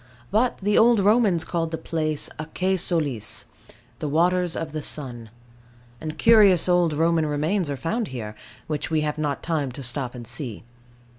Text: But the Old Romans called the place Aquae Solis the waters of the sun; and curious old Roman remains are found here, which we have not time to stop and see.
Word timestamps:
But 0.31 0.57
the 0.57 0.79
Old 0.79 0.99
Romans 0.99 1.45
called 1.45 1.69
the 1.69 1.77
place 1.77 2.27
Aquae 2.39 2.75
Solis 2.75 3.45
the 3.99 4.07
waters 4.09 4.55
of 4.55 4.71
the 4.71 4.81
sun; 4.81 5.29
and 6.01 6.17
curious 6.17 6.67
old 6.67 6.91
Roman 6.93 7.27
remains 7.27 7.69
are 7.69 7.77
found 7.77 8.07
here, 8.07 8.33
which 8.65 8.89
we 8.89 9.01
have 9.01 9.19
not 9.19 9.43
time 9.43 9.71
to 9.73 9.83
stop 9.83 10.15
and 10.15 10.25
see. 10.25 10.63